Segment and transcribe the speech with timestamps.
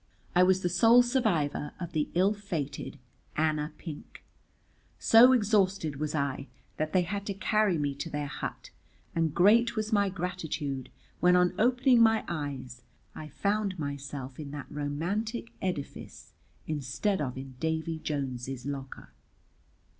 [0.33, 2.97] I was the sole survivor of the ill fated
[3.37, 4.23] Anna Pink.
[4.97, 8.71] So exhausted was I that they had to carry me to their hut,
[9.15, 12.81] and great was my gratitude when on opening my eyes,
[13.13, 16.33] I found myself in that romantic edifice
[16.65, 19.11] instead of in Davy Jones's locker.